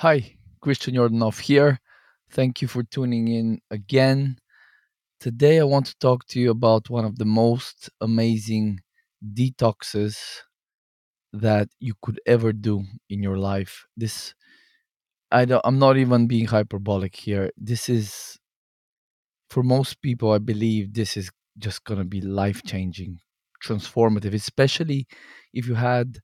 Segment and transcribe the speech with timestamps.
[0.00, 1.80] Hi, Christian Yordanov here.
[2.30, 4.36] Thank you for tuning in again.
[5.20, 8.80] Today, I want to talk to you about one of the most amazing
[9.24, 10.18] detoxes
[11.32, 13.86] that you could ever do in your life.
[13.96, 14.34] This,
[15.32, 17.50] I don't, I'm not even being hyperbolic here.
[17.56, 18.38] This is,
[19.48, 23.20] for most people, I believe this is just going to be life changing,
[23.64, 25.06] transformative, especially
[25.54, 26.18] if you had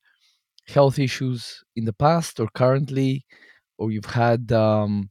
[0.69, 3.25] health issues in the past or currently,
[3.83, 5.11] or you've had, um,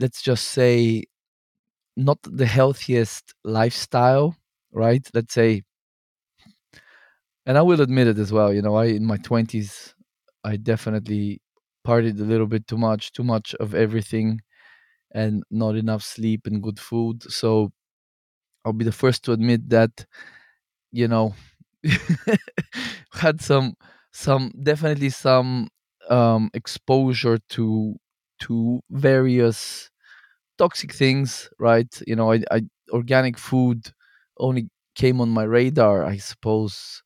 [0.00, 1.04] let's just say,
[1.96, 4.36] not the healthiest lifestyle,
[4.72, 5.06] right?
[5.14, 5.62] Let's say,
[7.46, 8.52] and I will admit it as well.
[8.52, 9.94] You know, I in my twenties,
[10.44, 11.40] I definitely
[11.86, 14.40] partied a little bit too much, too much of everything,
[15.14, 17.22] and not enough sleep and good food.
[17.32, 17.72] So
[18.64, 20.06] I'll be the first to admit that,
[20.92, 21.34] you know,
[23.12, 23.74] had some,
[24.12, 25.68] some definitely some
[26.10, 27.96] um, exposure to
[28.42, 29.90] to various
[30.58, 31.88] toxic things, right?
[32.06, 33.92] You know, I, I organic food
[34.38, 37.02] only came on my radar, I suppose,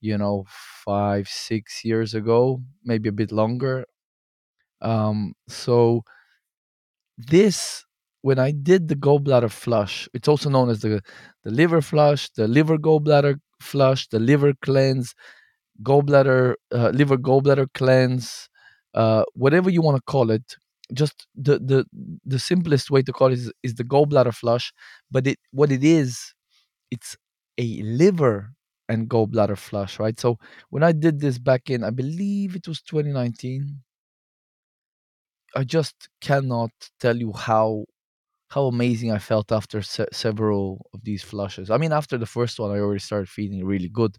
[0.00, 0.44] you know,
[0.84, 3.86] five, six years ago, maybe a bit longer.
[4.82, 6.04] Um, so
[7.16, 7.84] this,
[8.22, 11.00] when I did the gallbladder flush, it's also known as the
[11.44, 15.14] the liver flush, the liver gallbladder flush, the liver cleanse,
[15.82, 18.48] gallbladder, uh, liver gallbladder cleanse,
[18.94, 20.56] uh, whatever you want to call it.
[20.94, 21.86] Just the the
[22.24, 24.72] the simplest way to call it is, is the gallbladder flush,
[25.10, 26.32] but it what it is,
[26.90, 27.16] it's
[27.58, 28.52] a liver
[28.88, 30.18] and gallbladder flush, right?
[30.20, 30.38] So
[30.70, 33.82] when I did this back in, I believe it was 2019,
[35.54, 36.70] I just cannot
[37.00, 37.84] tell you how
[38.50, 41.70] how amazing I felt after se- several of these flushes.
[41.70, 44.16] I mean, after the first one, I already started feeling really good.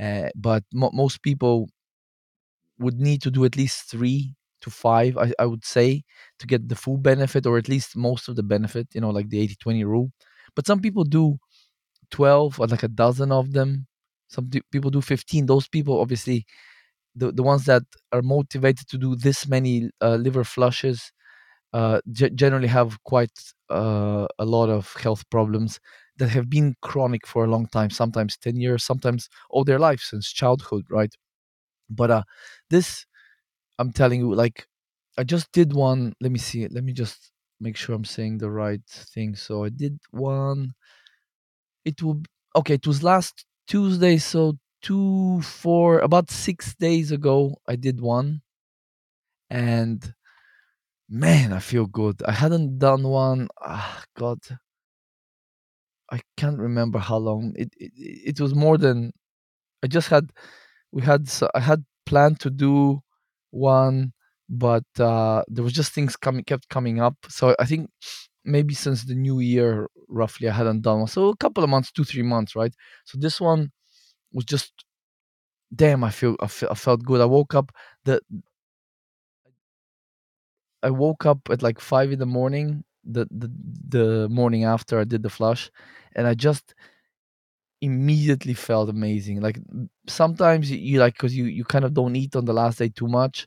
[0.00, 1.68] Uh, but mo- most people
[2.78, 6.02] would need to do at least three to five, I, I would say,
[6.38, 9.28] to get the full benefit or at least most of the benefit, you know, like
[9.28, 10.10] the 80 20 rule.
[10.54, 11.38] But some people do
[12.10, 13.86] 12 or like a dozen of them.
[14.28, 15.46] Some do, people do 15.
[15.46, 16.46] Those people, obviously,
[17.16, 21.12] the, the ones that are motivated to do this many uh, liver flushes,
[21.72, 23.32] uh, ge- generally have quite
[23.70, 25.80] uh, a lot of health problems
[26.18, 30.00] that have been chronic for a long time, sometimes 10 years, sometimes all their life
[30.00, 31.12] since childhood, right?
[31.90, 32.22] But uh,
[32.70, 33.06] this,
[33.78, 34.66] I'm telling you, like,
[35.18, 36.14] I just did one.
[36.20, 36.66] Let me see.
[36.68, 39.36] Let me just make sure I'm saying the right thing.
[39.36, 40.74] So I did one.
[41.84, 42.22] It will.
[42.56, 44.18] Okay, it was last Tuesday.
[44.18, 48.42] So two, four, about six days ago, I did one,
[49.50, 50.14] and
[51.08, 52.22] man, I feel good.
[52.24, 53.48] I hadn't done one.
[53.62, 54.40] Ah, God,
[56.14, 57.54] I can't remember how long.
[57.56, 59.12] It it, it was more than
[59.84, 60.32] I just had.
[60.92, 61.28] We had.
[61.28, 63.02] so I had planned to do
[63.52, 64.14] one,
[64.48, 67.16] but uh, there was just things coming kept coming up.
[67.28, 67.90] So I think
[68.44, 71.08] maybe since the new year, roughly, I hadn't done one.
[71.08, 72.74] So a couple of months, two three months, right?
[73.06, 73.72] So this one
[74.32, 74.72] was just
[75.74, 76.04] damn.
[76.04, 77.20] I feel I, fe- I felt good.
[77.20, 77.72] I woke up.
[78.04, 78.20] The
[80.84, 82.84] I woke up at like five in the morning.
[83.04, 83.50] The the
[83.88, 85.70] the morning after I did the flush,
[86.16, 86.74] and I just
[87.80, 89.40] immediately felt amazing.
[89.40, 89.58] Like
[90.08, 92.88] sometimes you, you like because you you kind of don't eat on the last day
[92.88, 93.46] too much.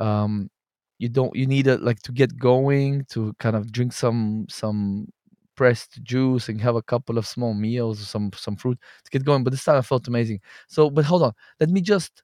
[0.00, 0.50] Um,
[0.98, 5.08] you don't you need it like to get going to kind of drink some some
[5.56, 9.44] pressed juice and have a couple of small meals some some fruit to get going.
[9.44, 10.40] But this time I felt amazing.
[10.68, 12.22] So, but hold on, let me just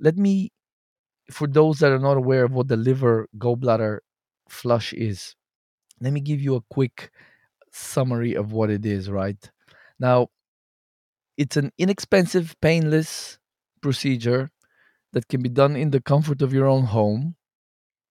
[0.00, 0.52] let me
[1.30, 4.00] for those that are not aware of what the liver gallbladder
[4.48, 5.36] flush is.
[6.02, 7.10] Let me give you a quick
[7.72, 9.10] summary of what it is.
[9.10, 9.38] Right
[10.00, 10.28] now,
[11.36, 13.38] It's an inexpensive, painless
[13.80, 14.50] procedure
[15.12, 17.36] that can be done in the comfort of your own home.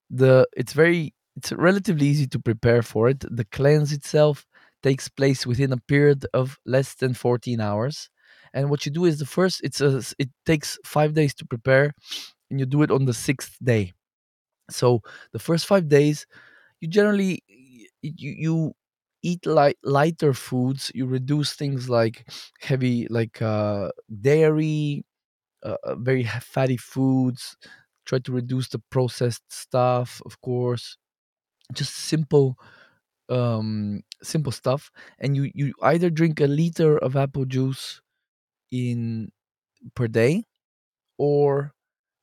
[0.10, 3.22] The it's very it's relatively easy to prepare for it.
[3.30, 4.46] The cleanse itself
[4.84, 8.10] takes place within a period of less than 14 hours.
[8.54, 11.94] And what you do is the first it's a it takes 5 days to prepare
[12.52, 13.94] and you do it on the 6th day.
[14.70, 15.02] So
[15.34, 16.26] the first 5 days
[16.82, 17.44] you generally
[18.02, 18.74] you, you
[19.24, 22.28] eat light lighter foods you reduce things like
[22.62, 23.90] heavy like uh
[24.22, 25.06] dairy
[25.66, 27.58] uh, uh, very fatty foods
[28.06, 30.98] try to reduce the processed stuff of course.
[31.74, 32.58] Just simple
[33.30, 38.02] um simple stuff and you you either drink a liter of apple juice
[38.72, 39.32] in
[39.96, 40.46] per day
[41.18, 41.74] or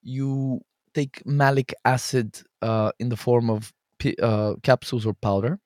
[0.03, 0.61] you
[0.95, 3.73] take malic acid uh, in the form of
[4.23, 5.59] uh, capsules or powder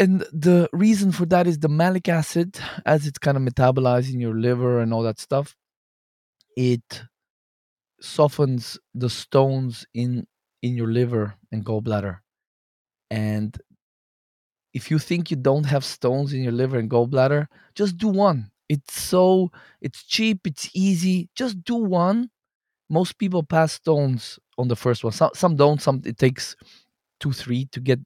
[0.00, 4.20] And the reason for that is the malic acid, as it's kind of metabolized in
[4.20, 5.56] your liver and all that stuff,
[6.56, 7.02] it
[8.00, 10.26] softens the stones in
[10.62, 12.18] in your liver and gallbladder.
[13.10, 13.58] And
[14.72, 18.50] if you think you don't have stones in your liver and gallbladder, just do one.
[18.68, 19.50] It's so
[19.80, 21.28] it's cheap, it's easy.
[21.34, 22.30] Just do one.
[22.90, 25.12] Most people pass stones on the first one.
[25.14, 25.82] Some some don't.
[25.82, 26.56] Some it takes
[27.20, 28.00] two, three to get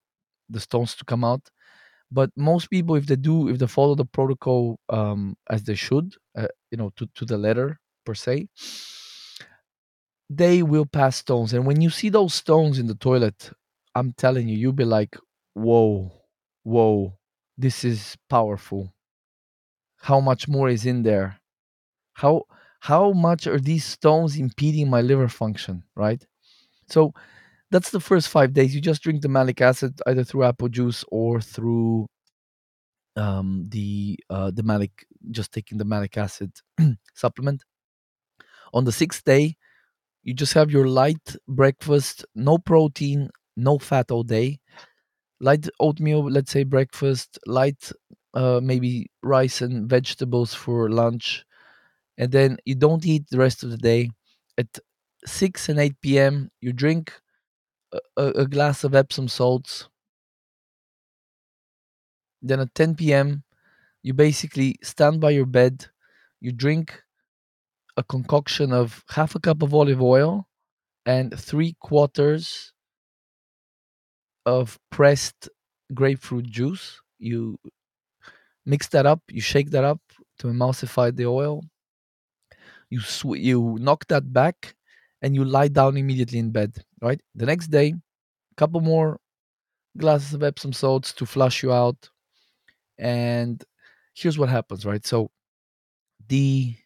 [0.50, 1.50] the stones to come out.
[2.10, 6.14] But most people, if they do, if they follow the protocol um, as they should,
[6.36, 8.48] uh, you know, to to the letter per se,
[10.30, 11.52] they will pass stones.
[11.52, 13.50] And when you see those stones in the toilet,
[13.94, 15.16] I'm telling you, you'll be like,
[15.54, 16.12] whoa,
[16.62, 17.18] whoa,
[17.56, 18.92] this is powerful.
[19.96, 21.40] How much more is in there?
[22.14, 22.44] How
[22.80, 26.26] how much are these stones impeding my liver function, right?
[26.88, 27.14] So
[27.70, 28.74] that's the first five days.
[28.74, 32.06] You just drink the malic acid either through apple juice or through
[33.16, 36.52] um, the uh, the malic, just taking the malic acid
[37.14, 37.62] supplement.
[38.72, 39.56] On the sixth day,
[40.22, 44.58] you just have your light breakfast, no protein, no fat all day.
[45.40, 47.92] Light oatmeal, let's say breakfast, light
[48.34, 51.44] uh, maybe rice and vegetables for lunch,
[52.18, 54.10] and then you don't eat the rest of the day.
[54.58, 54.78] At
[55.26, 57.12] 6 and 8 p.m., you drink
[58.16, 59.88] a, a, glass of Epsom salts.
[62.42, 63.42] Then at 10 p.m.,
[64.02, 65.86] you basically stand by your bed,
[66.40, 67.02] you drink
[67.96, 70.46] a concoction of half a cup of olive oil
[71.06, 72.72] and three quarters
[74.46, 75.48] of pressed
[75.94, 77.00] grapefruit juice.
[77.18, 77.58] You
[78.66, 80.00] mix that up, you shake that up
[80.38, 81.62] to emulsify the oil.
[82.90, 84.74] You sw- you knock that back,
[85.24, 86.84] and you lie down immediately in bed.
[87.02, 87.20] Right.
[87.36, 89.18] The next day, a couple more
[89.98, 92.10] glasses of Epsom salts to flush you out.
[92.98, 93.62] And
[94.14, 94.86] here's what happens.
[94.86, 95.06] Right.
[95.06, 95.30] So
[96.28, 96.76] the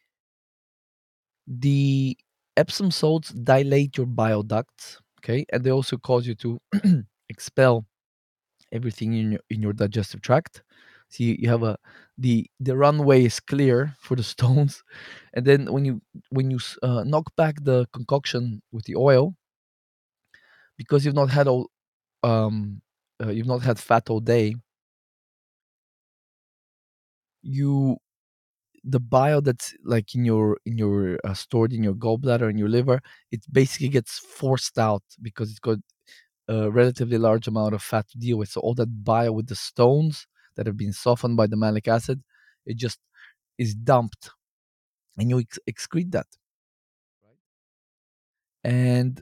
[1.47, 2.17] the
[2.57, 4.99] Epsom salts dilate your bile ducts.
[5.19, 6.59] Okay, and they also cause you to
[7.29, 7.85] expel
[8.71, 10.63] everything in your in your digestive tract.
[11.09, 11.77] So you, you have a
[12.17, 14.83] the the runway is clear for the stones,
[15.33, 19.35] and then when you when you uh, knock back the concoction with the oil,
[20.77, 21.69] because you've not had all
[22.23, 22.81] um
[23.23, 24.55] uh, you've not had fat all day,
[27.41, 27.97] you
[28.85, 32.69] the bile that's like in your in your uh, stored in your gallbladder and your
[32.69, 33.01] liver,
[33.31, 35.79] it basically gets forced out because it's got
[36.49, 38.49] a relatively large amount of fat to deal with.
[38.49, 40.27] So all that bile with the stones
[40.59, 42.23] that have been softened by the malic acid,
[42.67, 42.99] it just
[43.59, 44.31] is dumped,
[45.17, 46.27] and you ex- excrete that.
[48.63, 49.21] And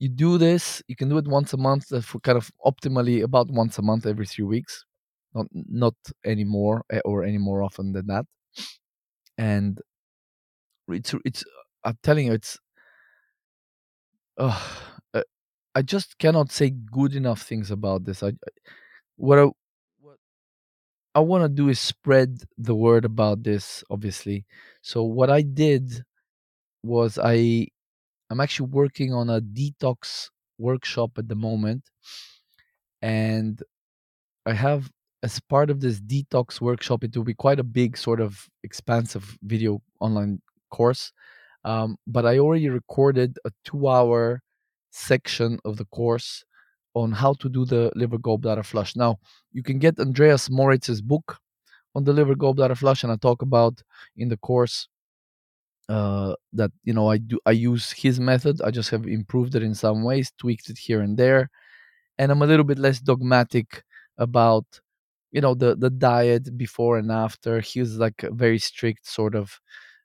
[0.00, 0.82] you do this.
[0.88, 3.82] You can do it once a month, uh, for kind of optimally about once a
[3.82, 4.84] month, every three weeks,
[5.34, 5.94] not not
[6.24, 8.26] any more eh, or any more often than that.
[9.38, 9.80] And
[10.88, 11.44] it's it's.
[11.84, 12.58] I'm telling you, it's.
[14.38, 14.60] Uh,
[15.74, 18.22] I just cannot say good enough things about this.
[18.22, 18.32] I
[19.16, 19.48] what I
[21.16, 24.46] I want to do is spread the word about this, obviously.
[24.82, 26.04] So what I did
[26.84, 27.68] was I
[28.30, 31.84] I'm actually working on a detox workshop at the moment,
[33.02, 33.62] and
[34.46, 34.90] I have
[35.24, 39.38] as part of this detox workshop, it will be quite a big, sort of expansive
[39.42, 41.12] video online course.
[41.64, 44.42] Um, but I already recorded a two-hour
[44.92, 46.44] section of the course
[46.96, 48.96] on how to do the liver gallbladder flush.
[48.96, 49.18] Now,
[49.52, 51.38] you can get Andreas Moritz's book
[51.96, 53.82] on the liver gallbladder flush, and I talk about
[54.16, 54.88] in the course
[55.88, 58.60] uh, that you know I do I use his method.
[58.62, 61.50] I just have improved it in some ways, tweaked it here and there,
[62.18, 63.84] and I'm a little bit less dogmatic
[64.18, 64.66] about
[65.32, 67.60] you know the the diet before and after.
[67.60, 69.60] He's like a very strict sort of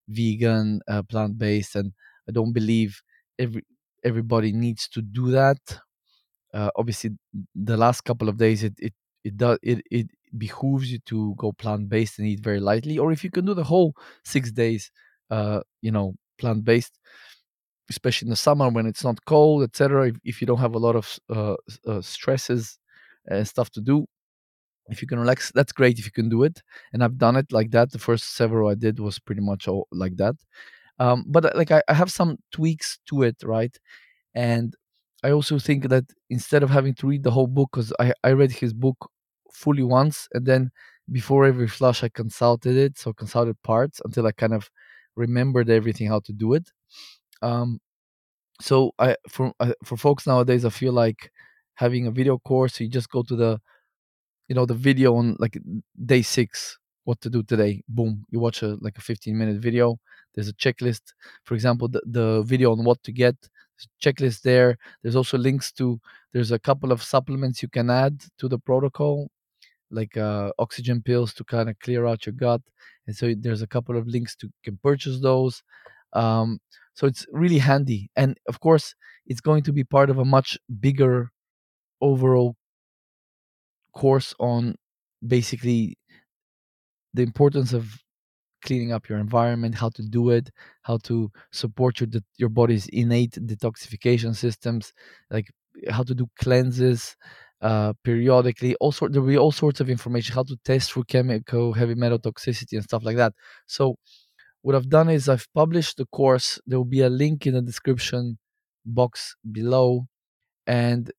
[0.10, 1.94] vegan, uh, plant based, and
[2.30, 3.02] I don't believe
[3.40, 3.64] every
[4.04, 5.60] everybody needs to do that.
[6.54, 7.12] Uh, obviously,
[7.56, 8.94] the last couple of days it it
[9.24, 13.12] it does it it behooves you to go plant based and eat very lightly, or
[13.12, 13.94] if you can do the whole
[14.24, 14.92] six days,
[15.30, 17.00] uh, you know, plant based,
[17.90, 20.10] especially in the summer when it's not cold, etc.
[20.10, 21.56] If, if you don't have a lot of uh,
[21.88, 22.78] uh, stresses
[23.28, 24.06] and stuff to do,
[24.90, 26.62] if you can relax, that's great if you can do it.
[26.94, 27.92] And I've done it like that.
[27.92, 30.36] The first several I did was pretty much all like that.
[31.00, 33.76] Um, but uh, like I, I have some tweaks to it, right?
[34.36, 34.76] And
[35.24, 38.32] I also think that instead of having to read the whole book, because I, I
[38.32, 38.98] read his book
[39.52, 40.72] fully once, and then
[41.12, 42.98] before every flush, I consulted it.
[42.98, 44.70] So consulted parts until I kind of
[45.16, 46.72] remembered everything how to do it.
[47.42, 47.80] Um,
[48.62, 51.32] so I for for folks nowadays, I feel like
[51.76, 52.80] having a video course.
[52.80, 53.62] You just go to the
[54.48, 55.58] you know the video on like
[56.06, 59.98] day six what to do today boom you watch a like a 15 minute video
[60.36, 61.14] there's a checklist
[61.46, 63.36] for example the, the video on what to get
[64.04, 64.78] checklist there.
[65.02, 66.00] There's also links to
[66.34, 69.30] there's a couple of supplements you can add to the protocol,
[69.92, 72.62] like uh, oxygen pills to kind of clear out your gut.
[73.08, 75.64] And so there's a couple of links to can purchase those.
[76.14, 76.60] Um,
[76.94, 78.96] so it's really handy, and of course,
[79.26, 81.32] it's going to be part of a much bigger
[82.02, 82.56] overall
[83.94, 84.76] course on
[85.26, 85.98] basically
[87.14, 88.00] the importance of
[88.62, 90.50] cleaning up your environment, how to do it,
[90.84, 94.94] how to support your your body's innate detoxification systems,
[95.30, 95.48] like
[95.90, 97.16] how to do cleanses
[97.62, 98.76] uh, periodically.
[98.76, 101.96] All sort there will be all sorts of information, how to test for chemical heavy
[101.96, 103.34] metal toxicity and stuff like that.
[103.68, 103.96] So
[104.62, 106.60] what I've done is I've published the course.
[106.68, 108.38] There will be a link in the description
[108.86, 110.08] box below,
[110.68, 111.12] and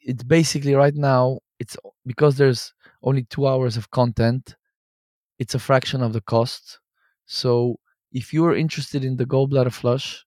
[0.00, 1.76] it's basically right now it's
[2.06, 4.56] because there's only two hours of content
[5.42, 6.64] it's a fraction of the cost.
[7.26, 7.52] So
[8.20, 10.24] if you're interested in the gallbladder flush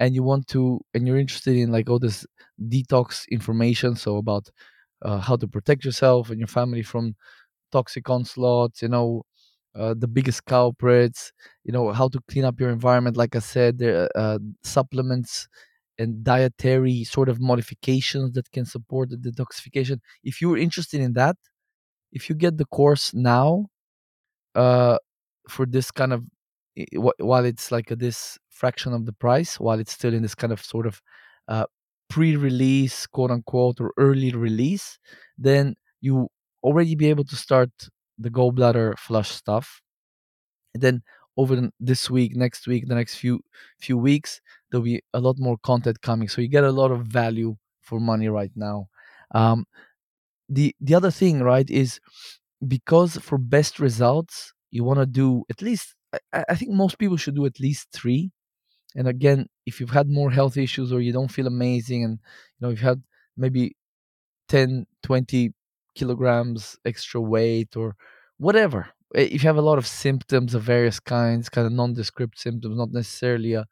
[0.00, 0.62] and you want to,
[0.94, 2.26] and you're interested in like all this
[2.74, 3.06] detox
[3.38, 4.44] information, so about
[5.06, 7.14] uh, how to protect yourself and your family from
[7.72, 9.08] toxic onslaughts, you know,
[9.80, 11.32] uh, the biggest culprits,
[11.64, 13.16] you know, how to clean up your environment.
[13.16, 15.48] Like I said, there are uh, supplements
[15.98, 19.98] and dietary sort of modifications that can support the detoxification.
[20.24, 21.36] If you're interested in that,
[22.12, 23.66] if you get the course now,
[24.54, 24.98] uh,
[25.48, 26.24] for this kind of
[27.18, 30.60] while it's like this fraction of the price, while it's still in this kind of
[30.62, 31.00] sort of
[31.48, 31.66] uh,
[32.08, 34.98] pre-release, quote unquote, or early release,
[35.38, 36.28] then you
[36.62, 37.70] already be able to start
[38.18, 39.80] the gallbladder flush stuff.
[40.74, 41.02] And then
[41.36, 43.40] over this week, next week, the next few
[43.80, 46.28] few weeks, there'll be a lot more content coming.
[46.28, 48.88] So you get a lot of value for money right now.
[49.32, 49.66] Um,
[50.48, 52.00] the the other thing, right, is
[52.64, 55.94] because for best results you want to do at least
[56.32, 58.30] I, I think most people should do at least three.
[58.96, 62.60] And again if you've had more health issues or you don't feel amazing and you
[62.60, 63.02] know you've had
[63.36, 63.76] maybe
[64.48, 65.52] 10 20
[65.94, 67.96] kilograms extra weight or
[68.38, 72.38] whatever eh, if you have a lot of symptoms of various kinds kind of nondescript
[72.38, 73.66] symptoms not necessarily a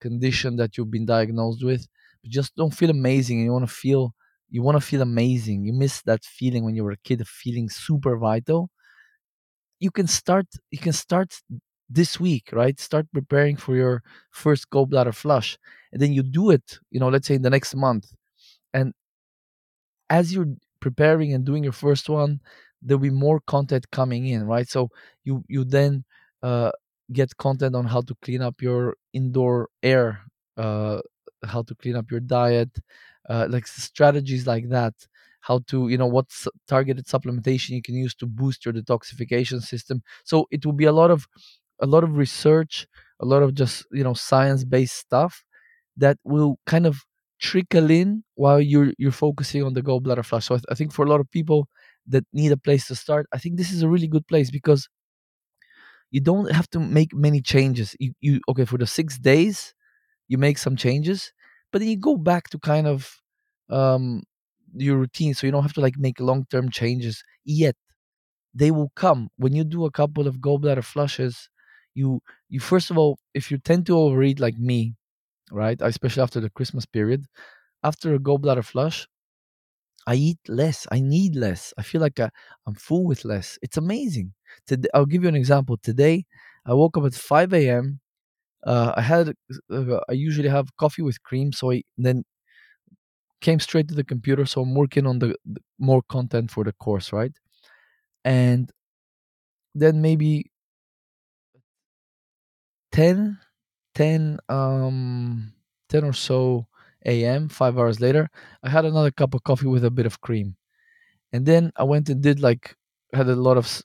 [0.00, 1.86] condition that you've been diagnosed with
[2.22, 4.14] but just don't feel amazing and you want to feel
[4.50, 7.28] you want to feel amazing you miss that feeling when you were a kid of
[7.28, 8.70] feeling super vital
[9.80, 11.34] you can start you can start
[11.90, 12.80] this week right?
[12.80, 15.58] Start preparing for your first gallbladder flush
[15.92, 18.06] and then you do it you know let's say in the next month
[18.74, 18.94] and
[20.10, 22.40] as you're preparing and doing your first one
[22.82, 24.68] there'll be more content coming in right?
[24.68, 24.90] So
[25.24, 26.04] you you then
[26.42, 26.70] uh,
[27.12, 30.20] get content on how to clean up your indoor air
[30.58, 31.00] uh,
[31.44, 32.70] how to clean up your diet
[33.28, 34.94] uh, like strategies like that
[35.40, 36.26] how to you know what
[36.68, 40.92] targeted supplementation you can use to boost your detoxification system so it will be a
[40.92, 41.26] lot of
[41.80, 42.86] a lot of research
[43.20, 45.44] a lot of just you know science based stuff
[45.96, 47.04] that will kind of
[47.40, 50.46] trickle in while you're you're focusing on the gallbladder flush.
[50.46, 51.68] So I, th- I think for a lot of people
[52.08, 54.88] that need a place to start, I think this is a really good place because
[56.10, 57.96] you don't have to make many changes.
[57.98, 59.74] You, you okay for the six days,
[60.28, 61.32] you make some changes,
[61.74, 63.10] but then you go back to kind of
[63.70, 64.24] um,
[64.74, 67.76] your routine, so you don't have to like make long term changes yet.
[68.54, 71.50] They will come when you do a couple of gallbladder flushes.
[71.94, 74.94] You you first of all, if you tend to overeat like me,
[75.52, 77.26] right, especially after the Christmas period,
[77.84, 79.08] after a gallbladder flush,
[80.06, 80.86] I eat less.
[80.92, 81.72] I need less.
[81.78, 82.30] I feel like I,
[82.66, 83.58] I'm full with less.
[83.62, 84.34] It's amazing.
[84.66, 85.78] Today, I'll give you an example.
[85.78, 86.26] Today,
[86.66, 88.00] I woke up at 5 a.m.
[88.66, 89.34] Uh, I had,
[89.70, 92.24] uh, I usually have coffee with cream, so I then
[93.40, 94.46] came straight to the computer.
[94.46, 97.32] So I'm working on the, the more content for the course, right?
[98.24, 98.70] And
[99.74, 100.50] then maybe
[102.92, 103.38] 10,
[103.94, 105.52] 10, um,
[105.88, 106.66] 10 or so
[107.06, 108.28] a.m., five hours later,
[108.62, 110.56] I had another cup of coffee with a bit of cream.
[111.32, 112.76] And then I went and did like,
[113.12, 113.82] had a lot of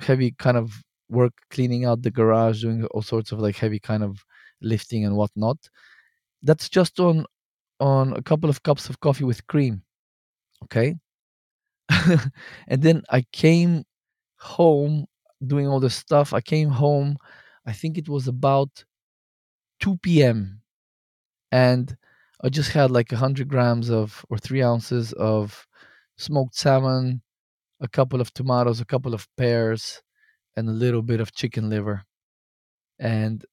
[0.00, 0.82] heavy kind of
[1.14, 4.24] work cleaning out the garage, doing all sorts of like heavy kind of
[4.62, 5.58] lifting and whatnot.
[6.42, 7.26] That's just on
[7.80, 9.82] on a couple of cups of coffee with cream.
[10.64, 10.96] Okay.
[12.68, 13.84] and then I came
[14.38, 15.06] home
[15.46, 16.32] doing all this stuff.
[16.34, 17.16] I came home,
[17.66, 18.84] I think it was about
[19.80, 20.62] 2 p.m.
[21.52, 21.96] and
[22.42, 25.66] I just had like 100 grams of or three ounces of
[26.18, 27.22] smoked salmon,
[27.80, 30.02] a couple of tomatoes, a couple of pears,
[30.56, 32.04] and a little bit of chicken liver.
[32.98, 33.44] And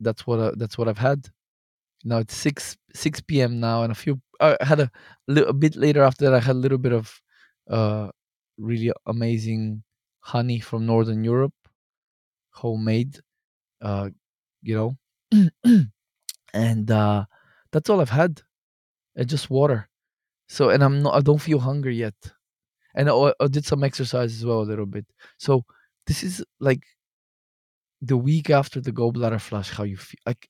[0.00, 1.28] that's what I, that's what I've had.
[2.04, 3.60] Now it's six six p.m.
[3.60, 4.20] now, and a few.
[4.40, 4.90] I had a,
[5.28, 6.34] li- a bit later after that.
[6.34, 7.20] I had a little bit of
[7.70, 8.10] uh,
[8.58, 9.84] really amazing
[10.20, 11.54] honey from Northern Europe,
[12.50, 13.20] homemade.
[13.82, 14.10] Uh,
[14.62, 15.50] you know,
[16.54, 17.24] and uh,
[17.72, 18.42] that's all I've had.
[19.16, 19.88] and just water.
[20.48, 22.14] So and I'm not I don't feel hungry yet.
[22.94, 25.06] And I, I did some exercise as well a little bit.
[25.38, 25.64] So
[26.06, 26.82] this is like
[28.02, 30.20] the week after the gallbladder flush, how you feel.
[30.26, 30.48] Like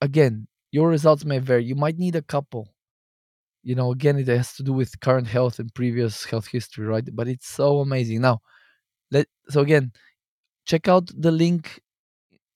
[0.00, 1.64] again, your results may vary.
[1.64, 2.68] You might need a couple.
[3.62, 7.04] You know, again, it has to do with current health and previous health history, right?
[7.14, 8.20] But it's so amazing.
[8.22, 8.40] Now,
[9.10, 9.92] let so again,
[10.66, 11.80] check out the link,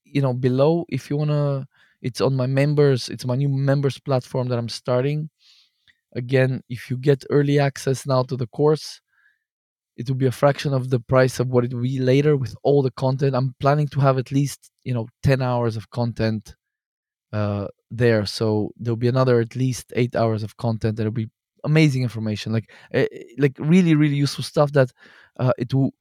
[0.04, 1.66] you know, below if you wanna.
[2.02, 3.08] It's on my members.
[3.08, 5.30] It's my new members platform that I'm starting.
[6.14, 9.00] Again, if you get early access now to the course,
[9.96, 12.54] it will be a fraction of the price of what it will be later with
[12.62, 13.34] all the content.
[13.34, 16.54] I'm planning to have at least you know 10 hours of content
[17.32, 18.26] uh, there.
[18.26, 20.96] So there'll be another at least eight hours of content.
[20.96, 21.30] That'll be
[21.64, 23.06] amazing information, like uh,
[23.38, 24.90] like really really useful stuff that
[25.38, 25.92] uh, it will.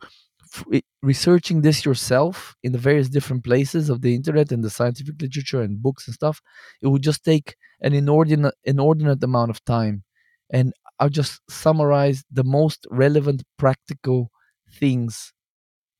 [0.54, 4.70] f- it- researching this yourself in the various different places of the internet and the
[4.72, 6.42] scientific literature and books and stuff,
[6.82, 10.04] it would just take an inordinate inordinate amount of time.
[10.52, 14.32] And I'll just summarize the most relevant practical
[14.80, 15.34] things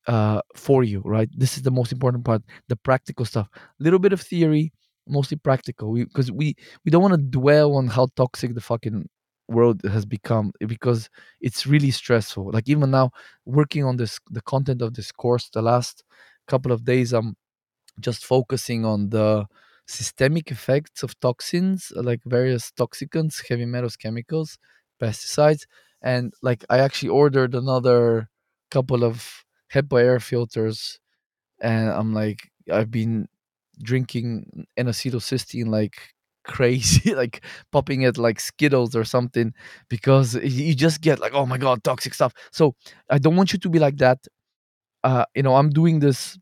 [0.06, 1.28] uh, for you, right?
[1.36, 3.48] This is the most important part, the practical stuff.
[3.78, 4.72] Little bit of theory,
[5.08, 5.90] mostly practical.
[5.90, 9.08] We because we we don't want to dwell on how toxic the fucking
[9.48, 11.08] world has become because
[11.40, 12.50] it's really stressful.
[12.52, 13.10] Like even now,
[13.44, 16.04] working on this the content of this course, the last
[16.48, 17.36] couple of days, I'm
[18.00, 19.46] just focusing on the
[19.86, 24.58] systemic effects of toxins, like various toxicants, heavy metals, chemicals,
[25.00, 25.62] pesticides,
[26.02, 28.28] and like I actually ordered another
[28.70, 30.98] couple of HEPA air filters,
[31.60, 33.28] and I'm like I've been
[33.82, 35.96] drinking N-acetylcysteine like
[36.44, 39.52] crazy, like popping it like Skittles or something,
[39.88, 42.32] because you just get like, oh my god, toxic stuff.
[42.52, 42.74] So
[43.10, 44.18] I don't want you to be like that.
[45.04, 46.38] Uh, you know, I'm doing this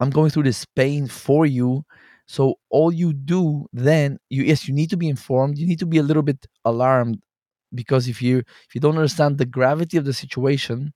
[0.00, 1.84] I'm going through this pain for you.
[2.26, 5.58] So all you do then, you yes, you need to be informed.
[5.58, 7.20] You need to be a little bit alarmed
[7.74, 10.92] because if you if you don't understand the gravity of the situation,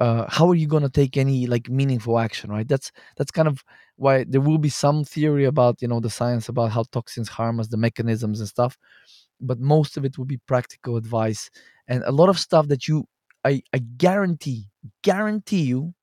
[0.00, 2.68] uh, how are you going to take any like meaningful action, right?
[2.68, 3.64] That's that's kind of
[3.96, 7.60] why there will be some theory about you know the science about how toxins harm
[7.60, 8.78] us, the mechanisms and stuff,
[9.40, 11.50] but most of it will be practical advice
[11.88, 13.04] and a lot of stuff that you
[13.44, 14.68] I I guarantee
[15.02, 15.94] guarantee you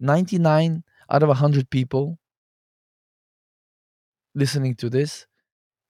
[0.00, 2.18] 99 out of 100 people
[4.34, 5.26] listening to this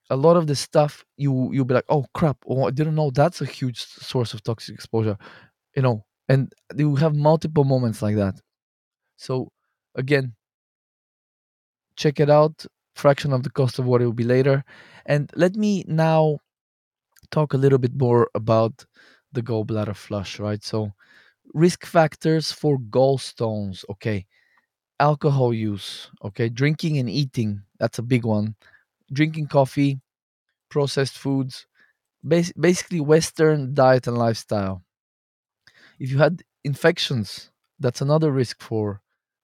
[0.09, 3.11] a lot of the stuff you you'll be like oh crap oh i didn't know
[3.11, 5.17] that's a huge source of toxic exposure
[5.75, 8.35] you know and you have multiple moments like that.
[9.17, 9.51] So
[9.95, 10.35] again
[11.95, 12.65] check it out
[12.95, 14.63] fraction of the cost of what it will be later
[15.05, 16.37] and let me now
[17.31, 18.85] talk a little bit more about
[19.33, 20.63] the gallbladder flush right?
[20.63, 20.91] So
[21.53, 24.25] risk factors for gallstones okay.
[24.99, 26.49] Alcohol use okay.
[26.49, 28.55] Drinking and eating that's a big one
[29.11, 29.99] drinking coffee
[30.69, 31.67] processed foods
[32.23, 34.83] bas- basically western diet and lifestyle.
[35.99, 39.01] If you had infections that's another risk for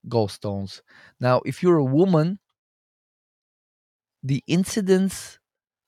[0.10, 0.82] gallstones.
[1.20, 2.40] Now if you're a woman
[4.22, 5.40] the incidence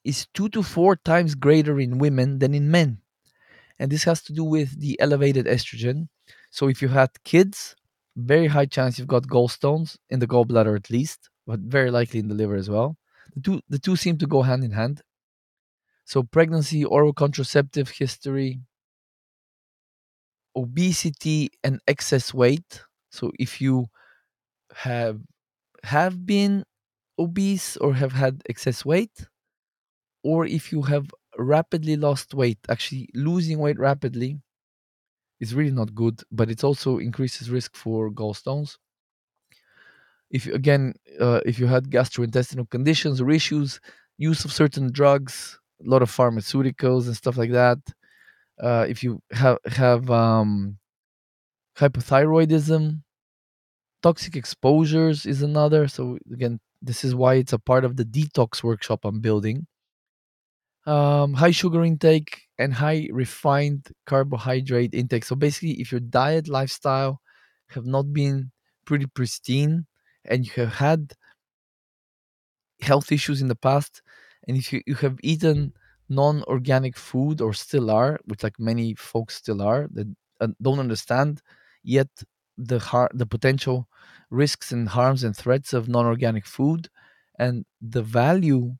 [0.03, 2.99] is 2 to 4 times greater in women than in men.
[3.79, 6.09] And this has to do with the elevated estrogen.
[6.51, 7.75] So if you had kids
[8.17, 12.27] very high chance you've got gallstones in the gallbladder at least but very likely in
[12.29, 12.97] the liver as well
[13.36, 15.02] the two the two seem to go hand in hand
[16.06, 18.62] so pregnancy oral contraceptive history
[20.56, 22.82] obesity and excess weight.
[23.12, 23.88] So if you
[24.76, 25.21] have
[25.84, 26.65] have been
[27.19, 29.28] obese or have had excess weight,
[30.24, 34.41] or if you have rapidly lost weight, actually losing weight rapidly
[35.39, 38.78] is really not good, but it also increases risk for gallstones.
[40.31, 43.79] If again, uh, if you had gastrointestinal conditions or issues,
[44.17, 47.79] use of certain drugs, a lot of pharmaceuticals and stuff like that.
[48.61, 50.77] Uh, if you have have um,
[51.77, 53.01] hypothyroidism,
[54.01, 55.88] toxic exposures is another.
[55.88, 59.65] So again this is why it's a part of the detox workshop i'm building.
[60.85, 65.25] Um, high sugar intake and high refined carbohydrate intake.
[65.25, 67.21] So basically if your diet lifestyle
[67.69, 68.51] have not been
[68.85, 69.88] pretty pristine
[70.29, 71.13] and you have had
[72.81, 74.01] health issues in the past
[74.47, 75.73] and if you, you have eaten
[76.09, 80.07] non-organic food or still are which like many folks still are that
[80.41, 81.41] uh, don't understand
[81.83, 82.07] yet
[82.57, 83.88] the har- the potential
[84.29, 86.89] risks and harms and threats of non-organic food
[87.39, 88.75] and the value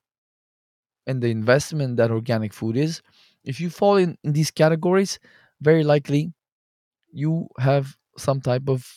[1.08, 3.02] and the investment that organic food is
[3.44, 5.20] if you fall in, in these categories
[5.62, 6.34] very likely
[7.14, 8.88] you have some type of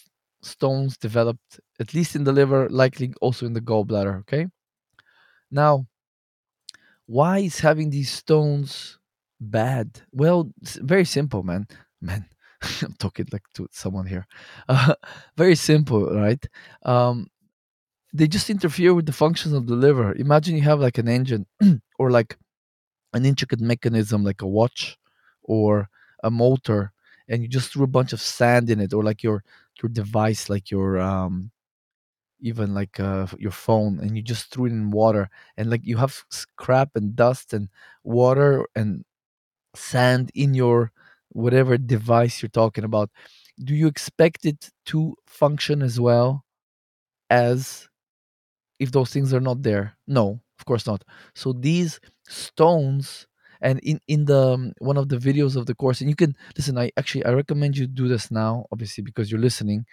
[0.42, 4.46] stones developed at least in the liver likely also in the gallbladder okay
[5.50, 5.86] now
[7.06, 8.98] why is having these stones
[9.40, 10.02] bad?
[10.12, 11.66] Well, very simple, man.
[12.00, 12.26] Man,
[12.82, 14.26] I'm talking like to someone here.
[14.68, 14.94] Uh,
[15.36, 16.44] very simple, right?
[16.82, 17.28] Um,
[18.12, 20.14] they just interfere with the functions of the liver.
[20.14, 21.46] Imagine you have like an engine
[21.98, 22.38] or like
[23.14, 24.98] an intricate mechanism like a watch
[25.42, 25.88] or
[26.22, 26.92] a motor
[27.28, 29.42] and you just threw a bunch of sand in it or like your
[29.82, 31.50] your device like your um
[32.40, 35.96] even like uh, your phone and you just threw it in water and like you
[35.96, 37.68] have scrap and dust and
[38.04, 39.04] water and
[39.74, 40.92] sand in your
[41.30, 43.10] whatever device you're talking about
[43.64, 46.44] do you expect it to function as well
[47.30, 47.88] as
[48.78, 49.96] if those things are not there?
[50.06, 51.04] No of course not.
[51.34, 53.26] So these stones
[53.60, 56.34] and in in the um, one of the videos of the course and you can
[56.56, 59.86] listen i actually i recommend you do this now obviously because you're listening.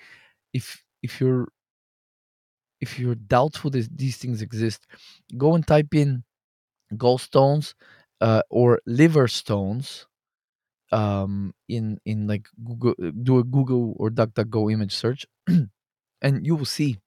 [0.54, 1.48] If if you're
[2.82, 4.86] if you're doubtful that these things exist
[5.38, 6.24] go and type in
[6.96, 7.76] gallstones
[8.22, 10.08] uh, or liver stones
[10.92, 15.26] um in in like google do a google or duckduckgo image search
[16.22, 17.00] and you will see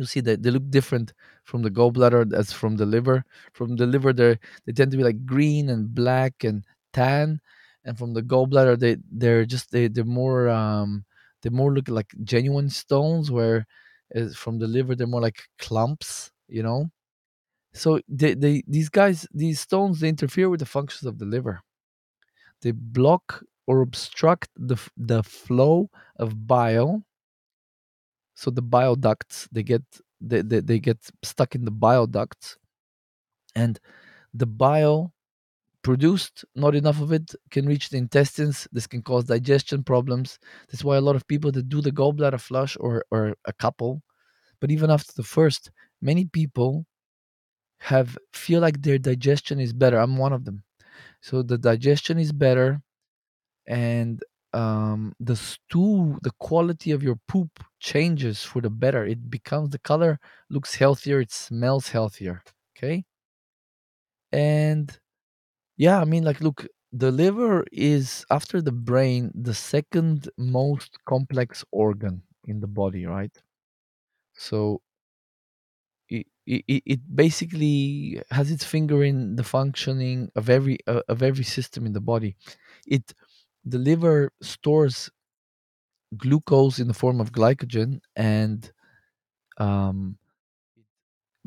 [0.00, 1.12] you see that they look different
[1.44, 3.24] from the gallbladder as from the liver.
[3.52, 7.40] From the liver, they they tend to be like green and black and tan,
[7.84, 11.04] and from the gallbladder, they they're just they they're more um
[11.42, 13.30] they more look like genuine stones.
[13.30, 13.66] Where
[14.12, 16.90] is from the liver, they're more like clumps, you know.
[17.72, 21.60] So they, they these guys these stones they interfere with the functions of the liver.
[22.62, 27.04] They block or obstruct the the flow of bile
[28.40, 29.82] so the bile ducts they get
[30.22, 32.56] they, they, they get stuck in the bile ducts.
[33.54, 33.78] And
[34.32, 35.12] the bile
[35.82, 38.66] produced not enough of it can reach the intestines.
[38.72, 40.38] This can cause digestion problems.
[40.68, 44.02] That's why a lot of people that do the gallbladder flush or or a couple
[44.60, 46.86] but even after the first many people
[47.80, 49.98] have feel like their digestion is better.
[49.98, 50.62] I'm one of them.
[51.20, 52.80] So the digestion is better
[53.66, 59.04] and um, the stool, the quality of your poop changes for the better.
[59.04, 60.18] It becomes the color
[60.50, 62.42] looks healthier, it smells healthier.
[62.76, 63.04] Okay.
[64.32, 64.98] And
[65.76, 71.64] yeah, I mean, like, look, the liver is after the brain the second most complex
[71.72, 73.32] organ in the body, right?
[74.34, 74.82] So
[76.08, 81.44] it, it, it basically has its finger in the functioning of every uh, of every
[81.44, 82.36] system in the body.
[82.86, 83.14] It
[83.64, 85.10] the liver stores
[86.16, 88.72] glucose in the form of glycogen and
[89.58, 90.18] um,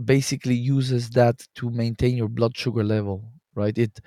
[0.03, 3.77] basically uses that to maintain your blood sugar level right?
[3.77, 3.99] It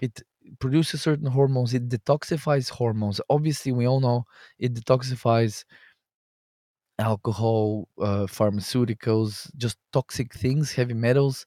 [0.00, 0.22] it
[0.60, 1.74] produces certain hormones.
[1.74, 3.20] It detoxifies hormones.
[3.30, 4.24] Obviously we all know
[4.58, 5.64] it detoxifies
[6.98, 11.44] alcohol uh, pharmaceuticals just toxic things heavy metals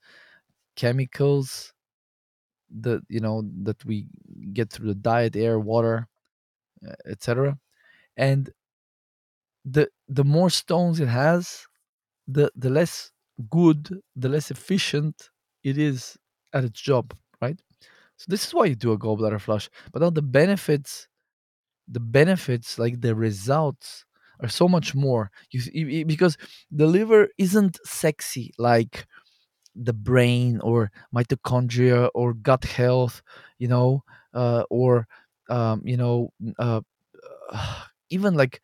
[0.76, 1.74] chemicals
[2.82, 4.08] that you know that we
[4.54, 6.08] get through the diet air water
[6.88, 7.58] uh, etc
[8.18, 8.52] and
[9.66, 11.66] the the more stones it has
[12.28, 13.12] the the less
[13.50, 15.30] good, the less efficient
[15.64, 16.18] it is
[16.54, 17.60] at its job, right?
[18.18, 19.70] So this is why you do a gallbladder flush.
[19.94, 21.08] But now the benefits,
[21.88, 24.06] the benefits, like the results,
[24.42, 25.32] are so much more.
[25.52, 26.38] You, because
[26.72, 29.08] the liver isn't sexy like
[29.84, 33.22] the brain or mitochondria or gut health,
[33.60, 35.08] you know, uh, or
[35.50, 36.82] um, you know, uh,
[38.10, 38.62] even like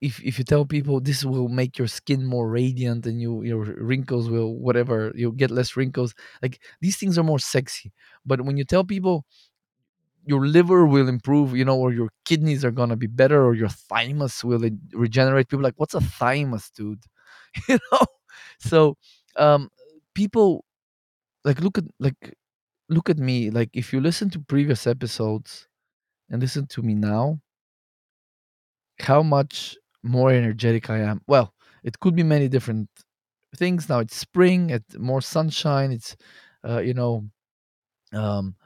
[0.00, 3.64] if if you tell people this will make your skin more radiant and you your
[3.64, 7.92] wrinkles will whatever you'll get less wrinkles like these things are more sexy.
[8.24, 9.24] But when you tell people
[10.24, 13.68] your liver will improve you know or your kidneys are gonna be better or your
[13.68, 14.60] thymus will
[14.92, 17.02] regenerate people like what's a thymus dude?
[17.68, 18.06] You know?
[18.60, 18.96] So
[19.36, 19.70] um
[20.22, 20.64] people
[21.44, 22.22] like look at like
[22.90, 25.68] look at me like if you listen to previous episodes
[26.30, 27.40] and listen to me now
[29.00, 31.20] how much more energetic I am.
[31.26, 31.54] Well,
[31.84, 32.88] it could be many different
[33.56, 33.88] things.
[33.88, 35.92] Now it's spring, it's more sunshine.
[35.92, 36.16] It's,
[36.68, 37.28] uh, you know,
[38.14, 38.56] um,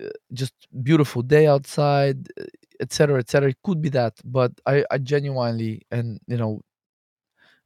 [0.00, 2.28] uh, just beautiful day outside,
[2.80, 3.50] etc., etc.
[3.50, 6.62] It could be that, but I, I genuinely and you know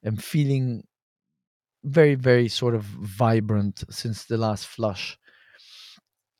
[0.04, 0.84] am feeling
[1.84, 5.18] very, very sort of vibrant since the last flush.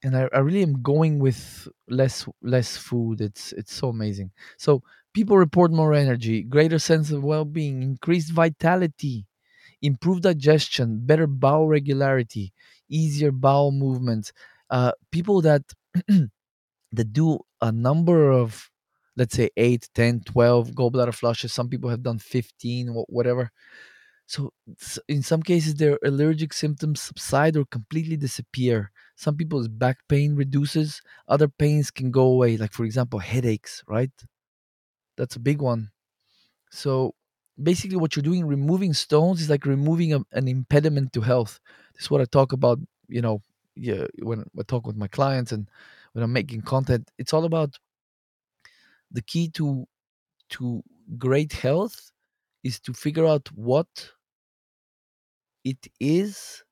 [0.02, 3.20] and I, I really am going with less less food.
[3.20, 4.30] It's it's so amazing.
[4.58, 4.82] So
[5.14, 9.26] people report more energy, greater sense of well-being, increased vitality,
[9.82, 12.52] improved digestion, better bowel regularity,
[12.88, 14.32] easier bowel movements.
[14.70, 15.62] Uh, people that
[16.92, 18.70] that do a number of
[19.16, 23.50] let's say 8 10 12 gallbladder flushes some people have done 15 whatever
[24.26, 24.52] So
[25.08, 28.90] in some cases, their allergic symptoms subside or completely disappear.
[29.16, 32.56] Some people's back pain reduces, other pains can go away.
[32.56, 34.10] Like for example, headaches, right?
[35.16, 35.90] That's a big one.
[36.70, 37.14] So
[37.62, 41.60] basically, what you're doing, removing stones, is like removing a, an impediment to health.
[41.94, 42.80] This is what I talk about.
[43.08, 43.42] You know,
[43.76, 45.68] yeah, when I talk with my clients and
[46.12, 47.78] when I'm making content, it's all about
[49.10, 49.86] the key to
[50.50, 50.82] to
[51.18, 52.11] great health
[52.64, 54.12] is to figure out what
[55.64, 56.62] it is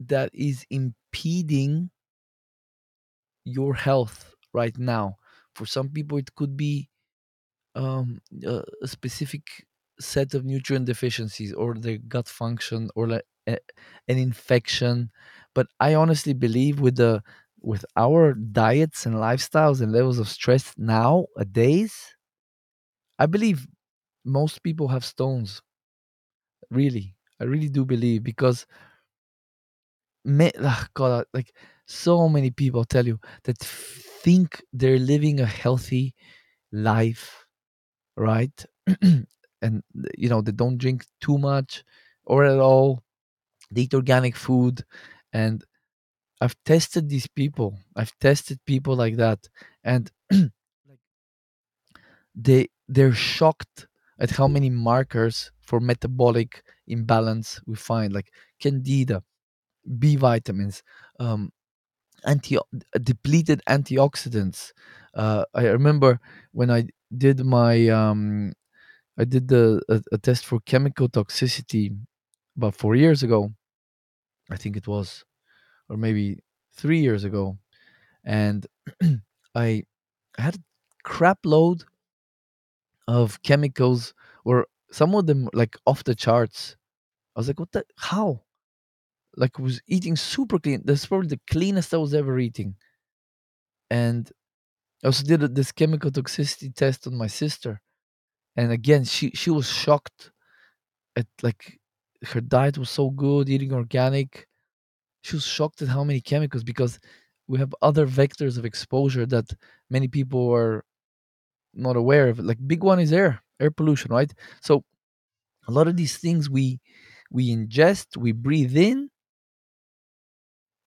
[0.00, 1.90] that is impeding
[3.44, 5.16] your health right now.
[5.54, 6.88] For some people, it could be
[7.74, 9.66] um, a, a specific
[10.00, 13.58] set of nutrient deficiencies or their gut function or like a,
[14.08, 15.10] an infection.
[15.54, 17.22] But I honestly believe with the
[17.62, 22.16] with our diets and lifestyles and levels of stress nowadays,
[23.18, 23.66] I believe
[24.24, 25.62] most people have stones.
[26.70, 28.66] Really, I really do believe because
[30.24, 31.52] ma- ah, God, like
[31.86, 36.14] so many people tell you that think they're living a healthy
[36.72, 37.46] life,
[38.16, 38.64] right?
[39.62, 39.82] and
[40.18, 41.84] you know they don't drink too much
[42.24, 43.02] or at all.
[43.70, 44.84] They eat organic food,
[45.32, 45.64] and
[46.40, 47.78] I've tested these people.
[47.96, 49.40] I've tested people like that,
[49.84, 50.10] and
[52.34, 53.86] they they're shocked
[54.22, 59.24] at how many markers for metabolic imbalance we find, like candida,
[59.98, 60.82] B vitamins,
[61.20, 61.52] um,
[62.26, 62.58] anti
[63.02, 64.72] depleted antioxidants.
[65.14, 66.20] Uh, I remember
[66.52, 68.52] when I did my um,
[69.18, 71.96] I did the a, a test for chemical toxicity
[72.56, 73.52] about four years ago.
[74.50, 75.24] I think it was,
[75.88, 76.40] or maybe
[76.74, 77.58] three years ago,
[78.24, 78.66] and
[79.56, 79.84] I
[80.38, 80.62] had a
[81.04, 81.84] crap load
[83.12, 86.76] of chemicals, or some of them like off the charts.
[87.36, 88.42] I was like, what the how?
[89.36, 90.82] Like I was eating super clean.
[90.84, 92.76] That's probably the cleanest I was ever eating.
[93.90, 94.30] And
[95.04, 97.80] I also did this chemical toxicity test on my sister,
[98.56, 100.32] and again, she she was shocked
[101.16, 101.80] at like
[102.26, 104.48] her diet was so good, eating organic.
[105.22, 107.00] She was shocked at how many chemicals because
[107.48, 109.46] we have other vectors of exposure that
[109.90, 110.84] many people are
[111.74, 112.38] not aware of.
[112.38, 112.44] It.
[112.44, 114.32] Like big one is air, air pollution, right?
[114.60, 114.84] So
[115.68, 116.80] a lot of these things we
[117.30, 119.10] we ingest, we breathe in,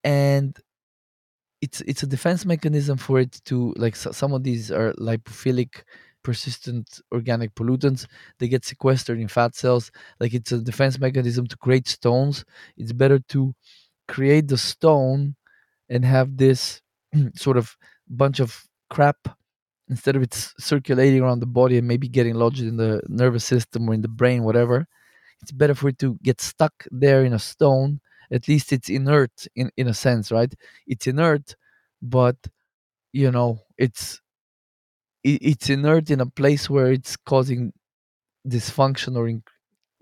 [0.04, 0.56] and
[1.62, 5.82] it's it's a defense mechanism for it to like so, some of these are lipophilic
[6.22, 8.06] persistent organic pollutants
[8.38, 12.44] they get sequestered in fat cells like it's a defense mechanism to create stones
[12.76, 13.54] it's better to
[14.08, 15.36] create the stone
[15.90, 16.82] and have this
[17.36, 17.76] sort of
[18.08, 19.18] bunch of crap
[19.88, 23.88] instead of it's circulating around the body and maybe getting lodged in the nervous system
[23.88, 24.86] or in the brain whatever
[25.42, 28.00] it's better for it to get stuck there in a stone.
[28.32, 30.52] At least it's inert in in a sense right?
[30.86, 31.56] It's inert
[32.02, 32.36] but
[33.12, 34.20] you know it's
[35.24, 37.72] it, it's inert in a place where it's causing
[38.48, 39.44] dysfunction or in,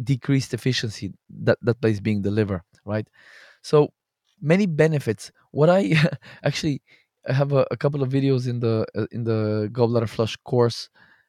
[0.03, 3.09] decreased efficiency that that place being the liver right?
[3.62, 3.90] So
[4.42, 5.33] many benefits.
[5.53, 5.94] What i
[6.44, 6.83] actually
[7.28, 10.88] I have a, a couple of videos in the uh, in the gallbladder flush course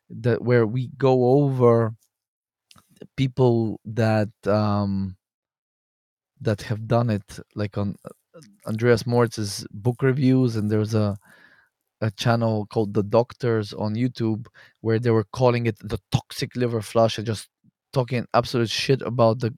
[0.09, 1.95] that where we go over
[3.17, 5.15] people that um
[6.41, 11.17] that have done it like on uh, andreas moritz's book reviews and there's a
[12.01, 14.47] a channel called The Doctors on YouTube
[14.81, 17.47] where they were calling it the toxic liver flush and just
[17.93, 19.53] talking absolute shit about the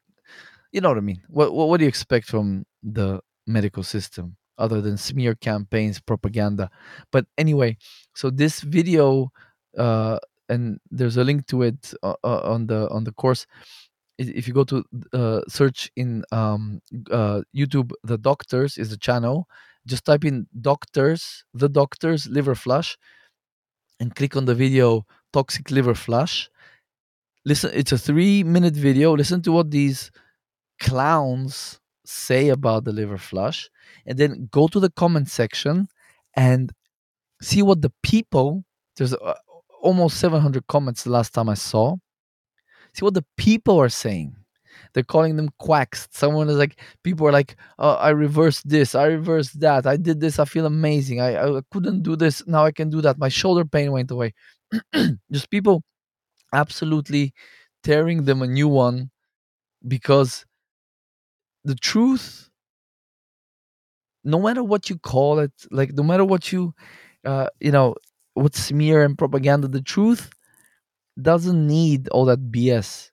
[0.71, 1.21] you know what I mean.
[1.29, 6.69] What what, what do you expect from the medical system other than smear campaigns, propaganda?
[7.11, 7.77] But anyway,
[8.15, 9.31] so this video
[9.77, 13.45] uh and there's a link to it uh, uh, on the on the course
[14.17, 19.47] if you go to uh, search in um, uh, YouTube, the doctors is the channel.
[19.85, 22.97] Just type in doctors, the doctors liver flush,
[23.99, 26.49] and click on the video toxic liver flush.
[27.45, 29.15] Listen, it's a three minute video.
[29.15, 30.11] Listen to what these
[30.81, 33.69] clowns say about the liver flush,
[34.05, 35.87] and then go to the comment section
[36.35, 36.71] and
[37.41, 38.63] see what the people.
[38.95, 39.35] There's uh,
[39.81, 41.97] almost 700 comments the last time I saw.
[42.93, 44.35] See what the people are saying
[44.93, 46.07] they're calling them quacks.
[46.11, 50.19] Someone is like, people are like, oh, I reversed this, I reversed that, I did
[50.19, 51.21] this, I feel amazing.
[51.21, 53.17] I, I couldn't do this, now I can do that.
[53.17, 54.33] My shoulder pain went away.
[55.31, 55.83] Just people
[56.53, 57.33] absolutely
[57.83, 59.09] tearing them a new one
[59.87, 60.45] because
[61.67, 62.49] the truth,
[64.23, 66.73] no matter what you call it, like no matter what you,
[67.25, 67.95] uh, you know,
[68.33, 70.29] what smear and propaganda, the truth
[71.21, 73.11] doesn't need all that BS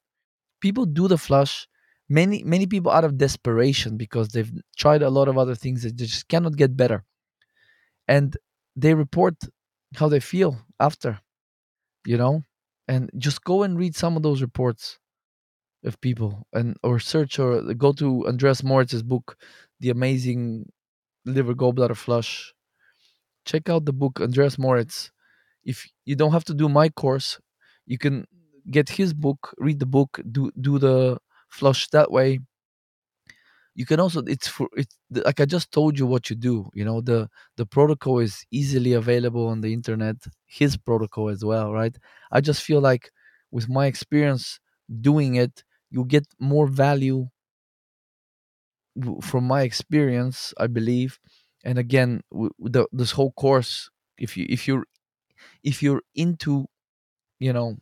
[0.61, 1.69] people do the flush.
[2.09, 5.97] Many many people out of desperation because they've tried a lot of other things that
[5.99, 7.05] they just cannot get better.
[8.09, 8.37] And
[8.77, 9.37] they report
[9.97, 11.21] how they feel after
[12.07, 12.45] you know?
[12.89, 14.99] And just go and read some of those reports
[15.85, 19.37] of people and or search or go to andreas moritz's book
[19.81, 20.71] the amazing
[21.27, 22.55] liver gallbladder flush.
[23.45, 25.11] Check out the book andreas moritz.
[25.65, 27.41] If you don't have to do my course
[27.87, 28.27] you can
[28.71, 31.19] get his book read the book do do the
[31.51, 32.41] flush that way.
[33.75, 36.85] You can also it's for it's like i just told you what you do you
[36.85, 40.17] know the the protocol is easily available on the internet
[40.47, 41.97] his protocol as well right?
[42.31, 43.11] I just feel like
[43.51, 44.61] with my experience
[45.01, 47.29] doing it you get more value
[49.23, 51.19] from my experience i believe.
[51.65, 52.23] And again
[52.59, 54.85] the, this whole course if you if you're
[55.65, 56.67] if you're into
[57.41, 57.77] you know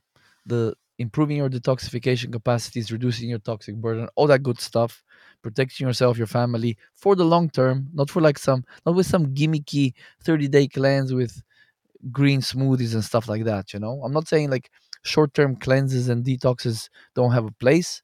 [0.46, 5.02] the improving your detoxification capacities reducing your toxic burden all that good stuff
[5.42, 9.26] protecting yourself your family for the long term not for like some not with some
[9.34, 9.94] gimmicky
[10.24, 11.42] 30 day cleanse with
[12.12, 14.00] green smoothies and stuff like that you know?
[14.04, 14.70] I'm not saying like
[15.02, 18.02] short term cleanses and detoxes don't have a place.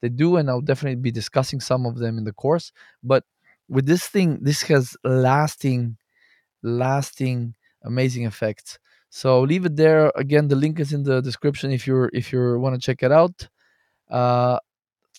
[0.00, 2.72] They do and i'll definitely be discussing some of them in the course.
[3.02, 3.24] But
[3.68, 5.96] with this thing this has lasting
[6.62, 8.78] lasting amazing effects.
[9.10, 10.12] So leave it there.
[10.16, 13.12] Again the link is in the description if you're if you want to check it
[13.12, 13.48] out.
[14.10, 14.58] Uh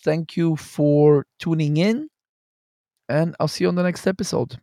[0.02, 2.08] thank you for tuning in
[3.08, 4.58] and i'll see you on the next episode